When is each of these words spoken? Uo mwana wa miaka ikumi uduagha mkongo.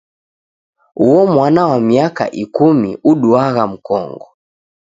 Uo 1.05 1.21
mwana 1.33 1.61
wa 1.67 1.79
miaka 1.79 2.25
ikumi 2.43 2.91
uduagha 3.11 3.67
mkongo. 3.73 4.27